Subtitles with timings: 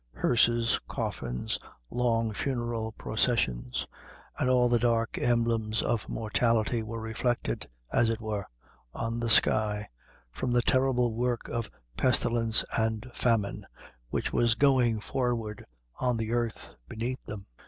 [0.15, 1.59] Hearses, coffins,
[1.91, 3.85] long funeral processions,
[4.39, 8.47] and all the dark emblems of mortality were reflected, as it were,
[8.95, 9.89] on the sky,
[10.31, 13.67] from the terrible work of pestilence and famine,
[14.09, 15.63] which was going forward
[15.99, 17.45] on the earth beneath them.